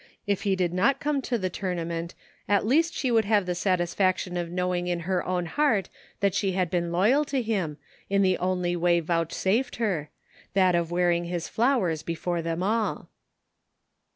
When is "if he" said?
0.25-0.55